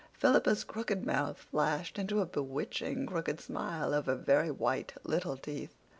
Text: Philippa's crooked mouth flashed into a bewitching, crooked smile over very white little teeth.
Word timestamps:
Philippa's 0.13 0.63
crooked 0.63 1.05
mouth 1.05 1.37
flashed 1.37 1.99
into 1.99 2.21
a 2.21 2.25
bewitching, 2.25 3.05
crooked 3.05 3.39
smile 3.39 3.93
over 3.93 4.15
very 4.15 4.49
white 4.49 4.93
little 5.03 5.37
teeth. 5.37 5.75